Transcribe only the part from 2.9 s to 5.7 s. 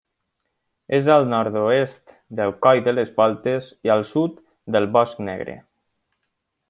les Voltes i al sud del Bosc Negre.